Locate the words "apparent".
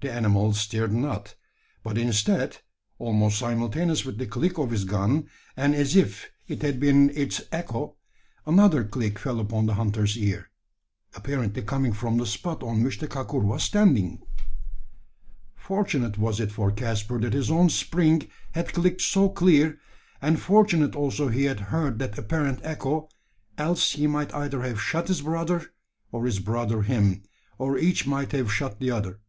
22.18-22.58